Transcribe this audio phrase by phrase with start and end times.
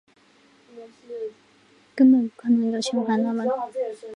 [1.95, 3.47] 根本不可能有钱还他们